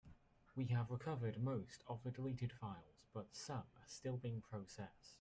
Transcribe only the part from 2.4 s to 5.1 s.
files, but some are still being processed.